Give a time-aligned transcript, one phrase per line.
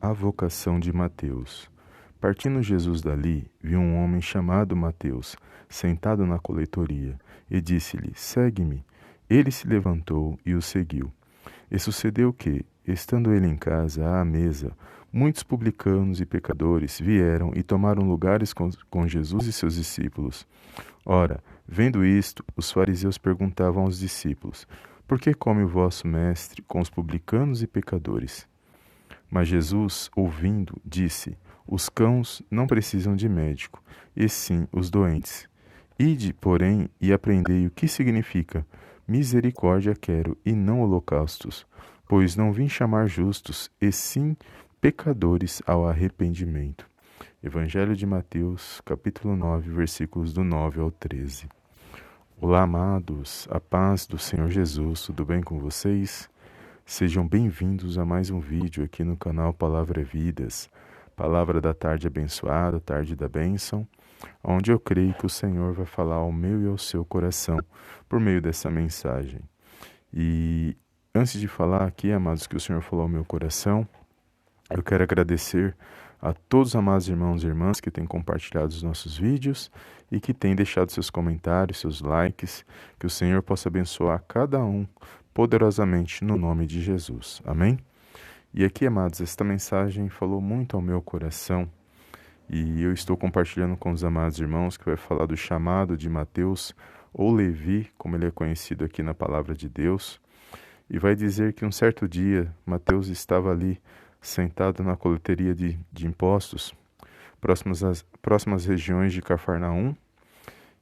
[0.00, 1.68] A vocação de Mateus.
[2.20, 5.36] Partindo Jesus dali, viu um homem chamado Mateus,
[5.68, 7.18] sentado na coletoria,
[7.50, 8.84] e disse-lhe: Segue-me.
[9.28, 11.12] Ele se levantou e o seguiu.
[11.68, 14.70] E sucedeu que, estando ele em casa à mesa,
[15.12, 20.46] muitos publicanos e pecadores vieram e tomaram lugares com, Jesus e seus discípulos.
[21.04, 24.64] Ora, vendo isto, os fariseus perguntavam aos discípulos:
[25.08, 28.47] Por que come o vosso mestre com os publicanos e pecadores?
[29.30, 33.82] Mas Jesus, ouvindo, disse: Os cães não precisam de médico,
[34.16, 35.48] e sim os doentes.
[35.98, 38.66] Ide, porém, e aprendei o que significa:
[39.06, 41.66] Misericórdia quero e não holocaustos,
[42.08, 44.36] pois não vim chamar justos, e sim
[44.80, 46.88] pecadores ao arrependimento.
[47.42, 51.48] Evangelho de Mateus, capítulo 9, versículos do 9 ao 13.
[52.40, 56.30] Olá, amados, a paz do Senhor Jesus, tudo bem com vocês?
[56.90, 60.70] Sejam bem-vindos a mais um vídeo aqui no canal Palavra Vidas,
[61.14, 63.86] Palavra da Tarde Abençoada, Tarde da Bênção,
[64.42, 67.58] onde eu creio que o Senhor vai falar ao meu e ao seu coração
[68.08, 69.42] por meio dessa mensagem.
[70.14, 70.74] E
[71.14, 73.86] antes de falar aqui, amados, que o Senhor falou ao meu coração,
[74.70, 75.76] eu quero agradecer
[76.22, 79.70] a todos os amados irmãos e irmãs que têm compartilhado os nossos vídeos
[80.10, 82.64] e que têm deixado seus comentários, seus likes,
[82.98, 84.86] que o Senhor possa abençoar cada um
[85.32, 87.42] poderosamente no nome de Jesus.
[87.44, 87.78] Amém?
[88.52, 91.70] E aqui, amados, esta mensagem falou muito ao meu coração
[92.48, 96.74] e eu estou compartilhando com os amados irmãos que vai falar do chamado de Mateus
[97.12, 100.18] ou Levi, como ele é conhecido aqui na palavra de Deus,
[100.88, 103.78] e vai dizer que um certo dia Mateus estava ali
[104.20, 106.74] sentado na coleteria de, de impostos,
[107.40, 109.94] próximas às próximas regiões de Cafarnaum,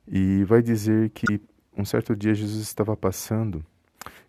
[0.07, 1.41] e vai dizer que
[1.77, 3.65] um certo dia Jesus estava passando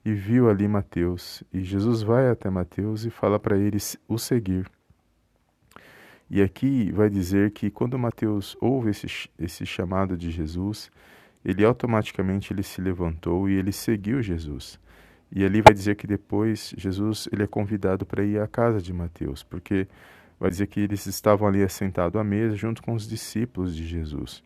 [0.08, 1.44] e viu ali Mateus.
[1.52, 3.78] E Jesus vai até Mateus e fala para ele
[4.08, 4.66] o seguir.
[6.30, 10.90] E aqui vai dizer que quando Mateus ouve esse, esse chamado de Jesus,
[11.44, 14.80] ele automaticamente ele se levantou e ele seguiu Jesus.
[15.30, 18.94] E ali vai dizer que depois Jesus ele é convidado para ir à casa de
[18.94, 19.90] Mateus, porque
[20.40, 24.42] vai dizer que eles estavam ali assentados à mesa junto com os discípulos de Jesus.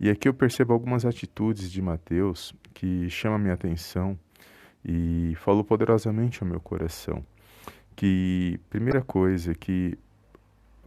[0.00, 4.18] E aqui eu percebo algumas atitudes de Mateus que chamam minha atenção
[4.84, 7.24] e falou poderosamente ao meu coração
[7.98, 9.98] que primeira coisa que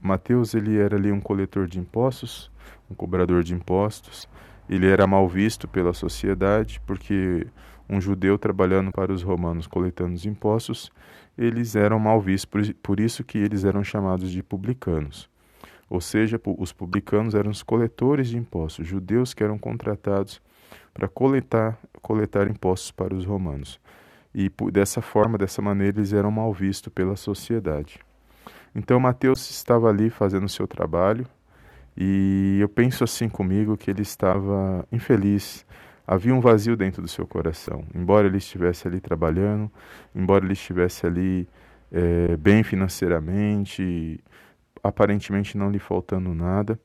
[0.02, 2.50] Mateus ele era ali um coletor de impostos,
[2.90, 4.30] um cobrador de impostos.
[4.70, 7.46] Ele era mal visto pela sociedade porque
[7.90, 10.90] um judeu trabalhando para os romanos coletando os impostos,
[11.38, 15.30] eles eram mal vistos, por, por isso que eles eram chamados de publicanos.
[15.90, 20.42] Ou seja, os publicanos eram os coletores de impostos, judeus que eram contratados
[20.94, 23.80] para coletar, coletar impostos para os romanos.
[24.34, 28.00] E dessa forma, dessa maneira, eles eram mal vistos pela sociedade.
[28.74, 31.28] Então Mateus estava ali fazendo o seu trabalho
[31.96, 35.66] e eu penso assim comigo que ele estava infeliz.
[36.08, 37.84] Havia um vazio dentro do seu coração.
[37.94, 39.70] Embora ele estivesse ali trabalhando,
[40.16, 41.48] embora ele estivesse ali
[41.92, 44.24] é, bem financeiramente,
[44.82, 46.80] aparentemente não lhe faltando nada,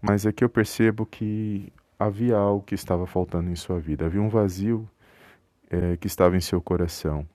[0.00, 1.72] mas aqui eu percebo que
[2.06, 4.88] havia algo que estava faltando em sua vida, havia um vazio
[5.70, 7.26] é, que estava em seu coração.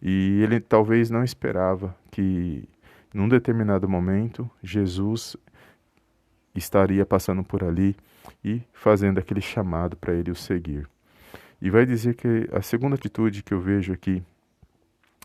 [0.00, 2.68] E ele talvez não esperava que,
[3.12, 5.36] num determinado momento, Jesus
[6.54, 7.96] estaria passando por ali
[8.44, 10.88] e fazendo aquele chamado para ele o seguir.
[11.60, 14.22] E vai dizer que a segunda atitude que eu vejo aqui,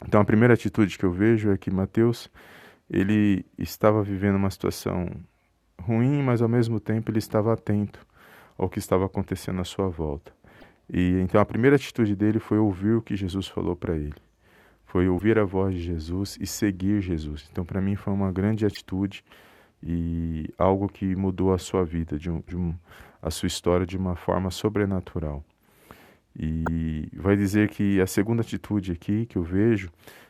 [0.06, 2.30] então a primeira atitude que eu vejo é que Mateus
[2.90, 5.10] ele estava vivendo uma situação
[5.82, 8.06] ruim, mas ao mesmo tempo ele estava atento
[8.58, 10.34] ao que estava acontecendo à sua volta.
[10.92, 14.16] E então a primeira atitude dele foi ouvir o que Jesus falou para ele.
[14.86, 17.48] Foi ouvir a voz de Jesus e seguir Jesus.
[17.52, 19.24] Então para mim foi uma grande atitude
[19.82, 22.76] e algo que mudou a sua vida, de um, de um,
[23.22, 25.44] a sua história de uma forma sobrenatural.
[26.38, 29.90] E vai dizer que a segunda atitude aqui que eu vejo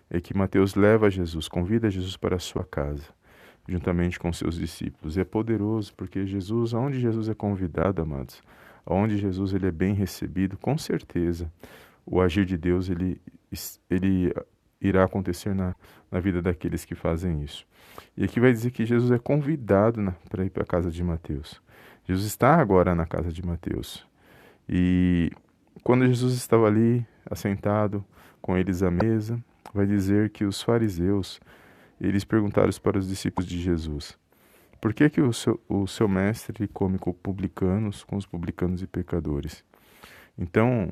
[0.09, 3.20] é que Mateus leva Jesus, convida Jesus para a sua casa
[3.67, 5.17] juntamente com seus discípulos.
[5.17, 8.41] E é poderoso porque Jesus, aonde Jesus é convidado, amados,
[8.85, 11.51] aonde Jesus ele é bem recebido, com certeza
[12.05, 13.21] o agir de Deus ele,
[13.89, 14.33] ele
[14.81, 15.75] irá acontecer na,
[16.11, 17.65] na vida daqueles que fazem isso.
[18.17, 21.61] E aqui vai dizer que Jesus é convidado para ir para a casa de Mateus.
[22.05, 24.05] Jesus está agora na casa de Mateus.
[24.67, 25.31] E
[25.83, 28.03] quando Jesus estava ali, assentado
[28.41, 29.41] com eles à mesa,
[29.73, 31.39] vai dizer que os fariseus
[32.07, 34.17] eles perguntaram para os discípulos de Jesus:
[34.79, 38.87] Por que, que o, seu, o seu mestre come com publicanos, com os publicanos e
[38.87, 39.63] pecadores?
[40.37, 40.91] Então,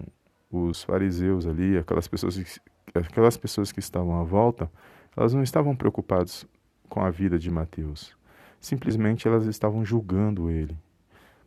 [0.52, 4.72] os fariseus ali, aquelas pessoas, que, aquelas pessoas que estavam à volta,
[5.16, 6.46] elas não estavam preocupadas
[6.88, 8.18] com a vida de Mateus.
[8.60, 10.78] Simplesmente elas estavam julgando ele,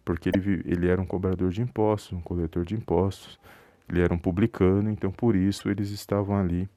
[0.05, 3.39] porque ele, ele era um cobrador de impostos, um coletor de impostos,
[3.89, 6.69] ele era um publicano, então por isso eles estavam ali,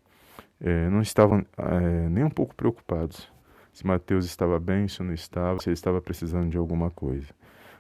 [0.66, 3.32] é, não estavam é, nem um pouco preocupados
[3.72, 7.28] se Mateus estava bem, se não estava, se ele estava precisando de alguma coisa.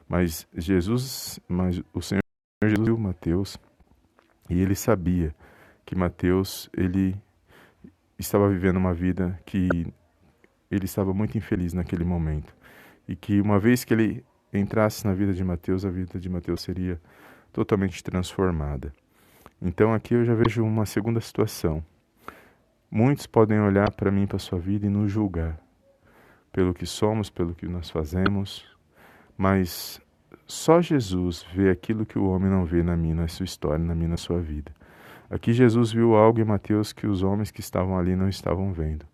[0.07, 2.21] Mas Jesus, mas o Senhor
[2.63, 3.57] Jesus viu Mateus
[4.49, 5.33] e ele sabia
[5.83, 7.15] que Mateus ele
[8.19, 9.67] estava vivendo uma vida que
[10.69, 12.53] ele estava muito infeliz naquele momento
[13.07, 14.23] e que uma vez que ele
[14.53, 17.01] entrasse na vida de Mateus, a vida de Mateus seria
[17.51, 18.93] totalmente transformada.
[19.61, 21.83] Então aqui eu já vejo uma segunda situação.
[22.97, 25.59] Muitos podem olhar para mim, para a sua vida e nos julgar
[26.49, 28.65] pelo que somos, pelo que nós fazemos,
[29.37, 29.99] mas
[30.47, 33.93] só Jesus vê aquilo que o homem não vê na minha, na sua história, na
[33.93, 34.73] minha, na sua vida.
[35.29, 39.05] Aqui Jesus viu algo em Mateus que os homens que estavam ali não estavam vendo.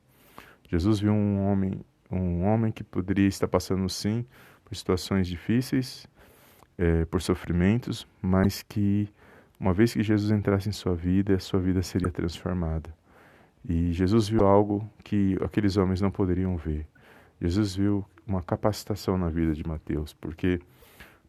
[0.69, 4.23] Jesus viu um homem, um homem que poderia estar passando sim
[4.63, 6.05] por situações difíceis,
[6.77, 9.09] é, por sofrimentos, mas que
[9.59, 13.00] uma vez que Jesus entrasse em sua vida, a sua vida seria transformada.
[13.67, 16.87] E Jesus viu algo que aqueles homens não poderiam ver.
[17.39, 20.59] Jesus viu uma capacitação na vida de Mateus, porque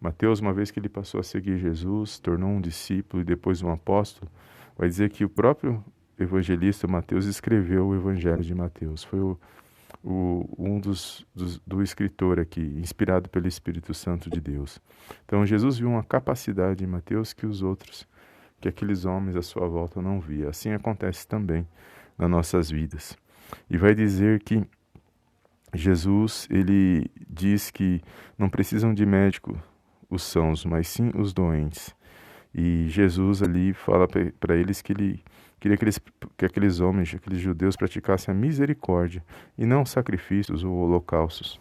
[0.01, 3.71] Mateus, uma vez que ele passou a seguir Jesus, tornou um discípulo e depois um
[3.71, 4.31] apóstolo,
[4.77, 5.83] vai dizer que o próprio
[6.19, 9.05] evangelista Mateus escreveu o Evangelho de Mateus.
[9.05, 9.39] Foi o,
[10.03, 14.81] o, um dos, dos, do escritor aqui, inspirado pelo Espírito Santo de Deus.
[15.25, 18.07] Então Jesus viu uma capacidade em Mateus que os outros,
[18.61, 20.49] que aqueles homens à sua volta não via.
[20.49, 21.67] Assim acontece também
[22.19, 23.17] nas nossas vidas.
[23.71, 24.63] E vai dizer que
[25.75, 28.01] Jesus, ele diz que
[28.39, 29.59] não precisam de médico
[30.09, 31.95] os sãos, mas sim os doentes.
[32.55, 35.25] E Jesus ali fala para eles que ele
[35.59, 35.99] queria que, eles,
[36.37, 39.25] que aqueles homens, aqueles judeus praticassem a misericórdia
[39.57, 41.61] e não sacrifícios ou holocaustos.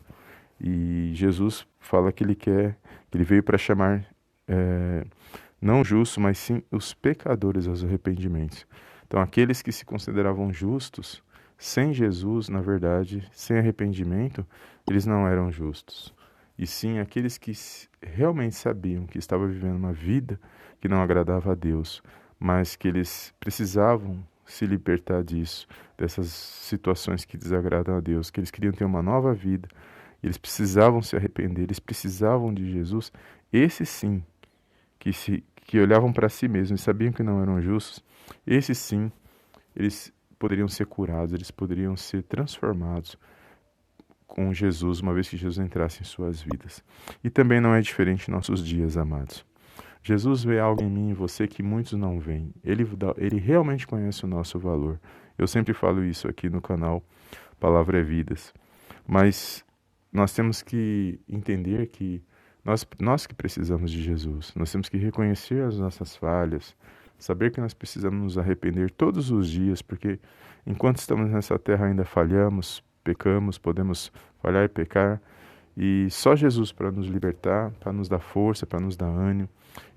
[0.59, 2.77] E Jesus fala que ele quer,
[3.09, 4.05] que ele veio para chamar
[4.47, 5.05] é,
[5.61, 8.65] não justos, mas sim os pecadores aos arrependimentos.
[9.11, 11.21] Então aqueles que se consideravam justos,
[11.57, 14.47] sem Jesus, na verdade, sem arrependimento,
[14.89, 16.13] eles não eram justos.
[16.57, 17.51] E sim aqueles que
[18.01, 20.39] realmente sabiam que estavam vivendo uma vida
[20.79, 22.01] que não agradava a Deus,
[22.39, 25.67] mas que eles precisavam se libertar disso,
[25.97, 29.67] dessas situações que desagradam a Deus, que eles queriam ter uma nova vida,
[30.23, 33.11] eles precisavam se arrepender, eles precisavam de Jesus.
[33.51, 34.23] Esses sim,
[34.97, 38.01] que se que olhavam para si mesmos e sabiam que não eram justos,
[38.45, 39.11] esses sim,
[39.75, 43.17] eles poderiam ser curados, eles poderiam ser transformados
[44.27, 46.83] com Jesus, uma vez que Jesus entrasse em suas vidas.
[47.23, 49.45] E também não é diferente em nossos dias, amados.
[50.03, 52.53] Jesus vê algo em mim e você que muitos não veem.
[52.63, 52.87] Ele,
[53.17, 54.99] ele realmente conhece o nosso valor.
[55.37, 57.03] Eu sempre falo isso aqui no canal
[57.59, 58.51] Palavra é Vidas.
[59.07, 59.63] Mas
[60.11, 62.23] nós temos que entender que
[62.65, 66.75] nós, nós que precisamos de Jesus, nós temos que reconhecer as nossas falhas,
[67.21, 70.19] saber que nós precisamos nos arrepender todos os dias, porque
[70.65, 75.21] enquanto estamos nessa terra ainda falhamos, pecamos, podemos falhar e pecar,
[75.77, 79.47] e só Jesus para nos libertar, para nos dar força, para nos dar ânimo.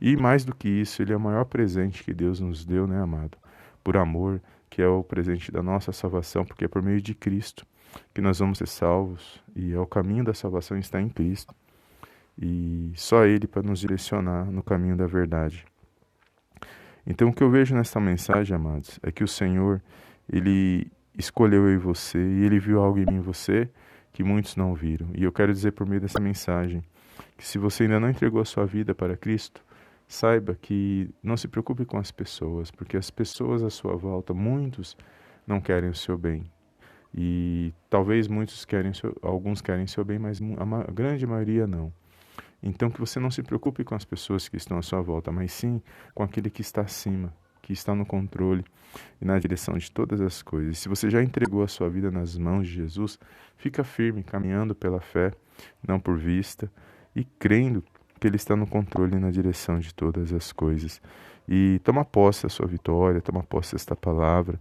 [0.01, 3.01] E mais do que isso, Ele é o maior presente que Deus nos deu, né,
[3.01, 3.37] amado?
[3.83, 7.67] Por amor, que é o presente da nossa salvação, porque é por meio de Cristo
[8.13, 9.43] que nós vamos ser salvos.
[9.55, 11.55] E é o caminho da salvação está em Cristo.
[12.39, 15.65] E só Ele para nos direcionar no caminho da verdade.
[17.07, 19.83] Então, o que eu vejo nessa mensagem, amados, é que o Senhor,
[20.33, 23.69] Ele escolheu eu e você, e Ele viu algo em mim e você
[24.13, 25.09] que muitos não viram.
[25.15, 26.83] E eu quero dizer por meio dessa mensagem
[27.37, 29.63] que se você ainda não entregou a sua vida para Cristo,
[30.07, 34.97] saiba que não se preocupe com as pessoas, porque as pessoas à sua volta, muitos
[35.47, 36.45] não querem o seu bem.
[37.17, 38.93] E talvez muitos querem,
[39.23, 40.41] alguns querem seu bem, mas
[40.89, 41.93] a grande maioria não.
[42.67, 45.53] Então que você não se preocupe com as pessoas que estão à sua volta, mas
[45.53, 45.83] sim
[46.15, 47.31] com aquele que está acima,
[47.61, 48.65] que está no controle
[49.21, 50.79] e na direção de todas as coisas.
[50.79, 53.19] Se você já entregou a sua vida nas mãos de Jesus,
[53.59, 55.33] fica firme, caminhando pela fé,
[55.87, 56.73] não por vista,
[57.15, 57.85] e crendo
[58.19, 61.03] que Ele está no controle e na direção de todas as coisas.
[61.47, 64.59] E toma posse da sua vitória, toma posse desta palavra,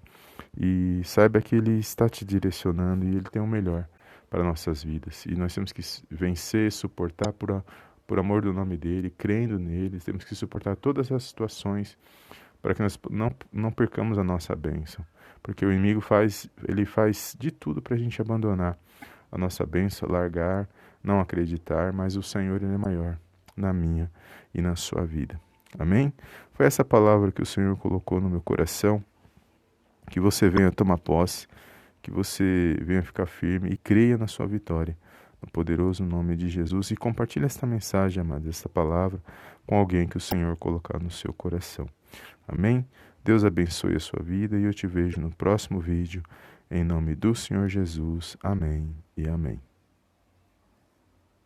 [0.60, 3.88] e saiba que Ele está te direcionando e Ele tem o melhor
[4.30, 5.26] para nossas vidas.
[5.26, 7.64] E nós temos que vencer, suportar por,
[8.06, 11.98] por amor do nome dEle, crendo nele, temos que suportar todas as situações
[12.62, 15.06] para que nós não, não percamos a nossa bênção.
[15.42, 18.78] Porque o inimigo faz, ele faz de tudo para a gente abandonar
[19.32, 20.70] a nossa bênção, largar,
[21.04, 23.18] não acreditar, mas o Senhor ele é maior
[23.56, 24.10] na minha
[24.54, 25.40] e na sua vida.
[25.78, 26.14] Amém?
[26.54, 29.04] Foi essa palavra que o Senhor colocou no meu coração,
[30.10, 31.48] que você venha tomar posse,
[32.02, 34.96] que você venha ficar firme e creia na sua vitória.
[35.44, 36.90] No poderoso nome de Jesus.
[36.92, 39.22] E compartilhe esta mensagem, amado, esta palavra,
[39.68, 41.86] com alguém que o Senhor colocar no seu coração.
[42.48, 42.86] Amém?
[43.26, 46.24] Deus abençoe a sua vida e eu te vejo no próximo vídeo.
[46.72, 48.38] Em nome do Senhor Jesus.
[48.42, 49.73] Amém e amém.